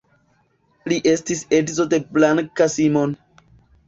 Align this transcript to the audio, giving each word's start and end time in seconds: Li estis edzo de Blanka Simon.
Li 0.91 0.95
estis 1.11 1.43
edzo 1.57 1.85
de 1.91 1.99
Blanka 2.15 2.67
Simon. 2.77 3.15